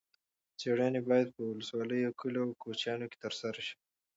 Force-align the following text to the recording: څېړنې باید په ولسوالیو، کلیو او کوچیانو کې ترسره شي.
څېړنې 0.59 1.01
باید 1.09 1.27
په 1.35 1.41
ولسوالیو، 1.49 2.17
کلیو 2.21 2.43
او 2.47 2.59
کوچیانو 2.63 3.05
کې 3.11 3.17
ترسره 3.23 3.61
شي. 3.67 3.75